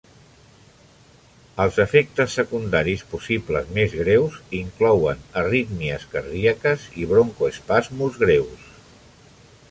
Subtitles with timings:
[1.65, 8.65] Els efectes secundaris possibles més greus inclouen arrítmies cardíaques i broncoespasmes greus.